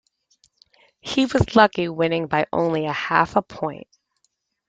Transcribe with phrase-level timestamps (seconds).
[0.99, 3.85] He was lucky, winning by only half a point.